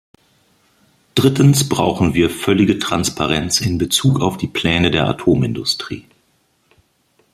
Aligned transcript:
Drittens 1.13 1.69
brauchen 1.69 2.15
wir 2.15 2.31
völlige 2.31 2.79
Transparenz 2.79 3.61
in 3.61 3.77
Bezug 3.77 4.19
auf 4.19 4.35
die 4.35 4.47
Pläne 4.47 4.89
der 4.89 5.07
Atomindustrie. 5.07 6.05